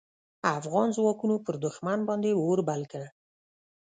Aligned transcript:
افغان 0.57 0.87
ځواکونو 0.97 1.35
پر 1.45 1.55
دوښمن 1.63 1.99
باندې 2.09 2.29
اور 2.43 2.59
بل 2.69 2.81
کړ. 2.91 3.03